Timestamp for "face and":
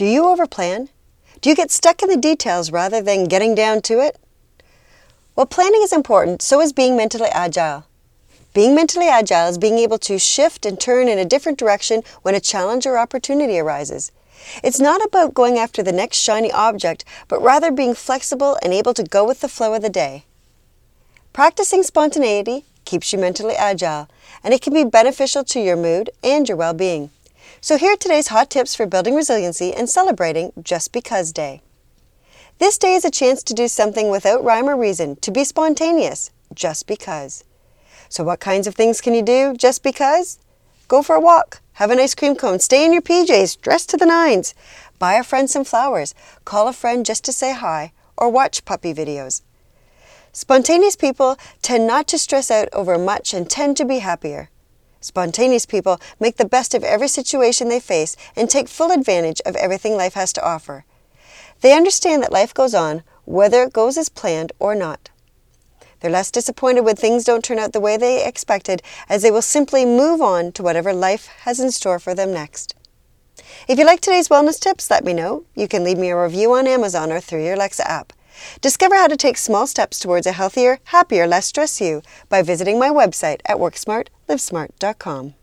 57.80-58.48